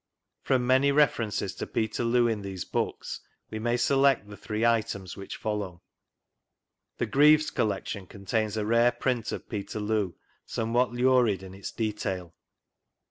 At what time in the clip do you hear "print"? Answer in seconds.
8.93-9.31